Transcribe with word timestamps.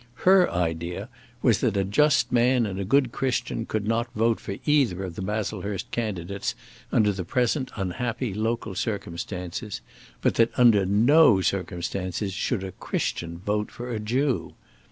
Her 0.25 0.49
idea 0.49 1.09
was 1.43 1.59
that 1.59 1.77
a 1.77 1.83
just 1.83 2.31
man 2.31 2.65
and 2.65 2.79
a 2.79 2.83
good 2.83 3.11
Christian 3.11 3.67
could 3.67 3.87
not 3.87 4.11
vote 4.15 4.39
for 4.39 4.55
either 4.65 5.03
of 5.03 5.13
the 5.13 5.21
Baslehurst 5.21 5.91
candidates 5.91 6.55
under 6.91 7.11
the 7.11 7.23
present 7.23 7.69
unhappy 7.75 8.33
local 8.33 8.73
circumstances; 8.73 9.79
but 10.19 10.33
that 10.41 10.49
under 10.57 10.87
no 10.87 11.41
circumstances 11.41 12.33
should 12.33 12.63
a 12.63 12.71
Christian 12.71 13.37
vote 13.37 13.69
for 13.69 13.91
a 13.91 13.99
Jew. 13.99 14.55